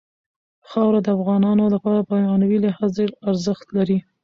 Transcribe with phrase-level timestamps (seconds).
[0.69, 3.97] خاوره د افغانانو لپاره په معنوي لحاظ ډېر ارزښت لري.